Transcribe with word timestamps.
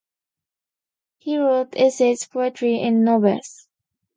He 1.19 1.37
wrote 1.37 1.75
essays, 1.75 2.25
poetry, 2.25 2.79
and 2.81 3.05
novels. 3.05 3.67